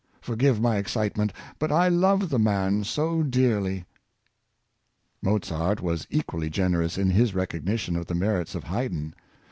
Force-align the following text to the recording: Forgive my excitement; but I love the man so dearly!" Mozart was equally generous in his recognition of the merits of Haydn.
Forgive 0.19 0.59
my 0.59 0.77
excitement; 0.77 1.31
but 1.59 1.71
I 1.71 1.87
love 1.87 2.29
the 2.29 2.39
man 2.39 2.83
so 2.83 3.21
dearly!" 3.21 3.85
Mozart 5.21 5.79
was 5.79 6.07
equally 6.09 6.49
generous 6.49 6.97
in 6.97 7.11
his 7.11 7.35
recognition 7.35 7.95
of 7.95 8.07
the 8.07 8.15
merits 8.15 8.55
of 8.55 8.63
Haydn. 8.63 9.13